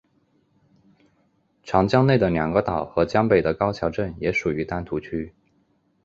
[1.61, 5.31] 长江内的两个岛和江北的高桥镇也属于丹徒区。